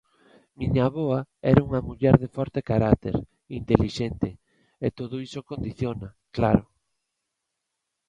[0.59, 1.19] Miña avoa
[1.51, 3.15] era unha muller de forte carácter,
[3.59, 4.29] intelixente...
[4.85, 6.65] e todo iso condiciona, claro.